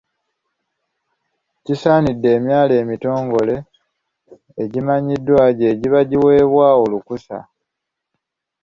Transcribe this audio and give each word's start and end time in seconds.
Kisaanidde 1.65 2.29
emyaalo 2.37 2.73
emitongole 2.83 3.55
egimanyiddwa 4.63 5.43
gye 5.57 5.69
giba 5.79 5.99
giweebwa 6.09 6.67
olukusa. 6.83 7.37